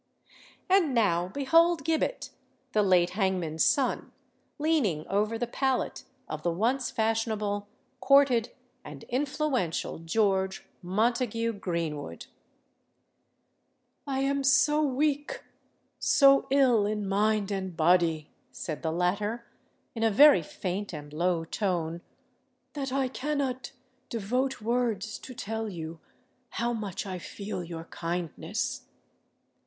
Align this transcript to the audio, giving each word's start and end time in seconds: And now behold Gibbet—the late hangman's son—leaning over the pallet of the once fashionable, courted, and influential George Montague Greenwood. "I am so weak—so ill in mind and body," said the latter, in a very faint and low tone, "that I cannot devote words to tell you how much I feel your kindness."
And 0.67 0.95
now 0.95 1.27
behold 1.27 1.83
Gibbet—the 1.83 2.81
late 2.81 3.11
hangman's 3.11 3.63
son—leaning 3.63 5.07
over 5.07 5.37
the 5.37 5.45
pallet 5.45 6.05
of 6.27 6.41
the 6.41 6.49
once 6.49 6.89
fashionable, 6.89 7.67
courted, 7.99 8.49
and 8.83 9.03
influential 9.09 9.99
George 9.99 10.65
Montague 10.81 11.53
Greenwood. 11.53 12.25
"I 14.07 14.21
am 14.21 14.43
so 14.43 14.81
weak—so 14.81 16.47
ill 16.49 16.87
in 16.87 17.07
mind 17.07 17.51
and 17.51 17.77
body," 17.77 18.31
said 18.51 18.81
the 18.81 18.91
latter, 18.91 19.45
in 19.93 20.01
a 20.01 20.09
very 20.09 20.41
faint 20.41 20.93
and 20.95 21.13
low 21.13 21.45
tone, 21.45 22.01
"that 22.73 22.91
I 22.91 23.07
cannot 23.07 23.71
devote 24.09 24.61
words 24.63 25.19
to 25.19 25.35
tell 25.35 25.69
you 25.69 25.99
how 26.49 26.73
much 26.73 27.05
I 27.05 27.19
feel 27.19 27.63
your 27.63 27.83
kindness." 27.85 28.87